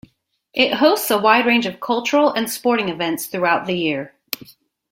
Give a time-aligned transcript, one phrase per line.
[0.55, 4.15] It hosts a wide range of cultural and sporting events throughout the year.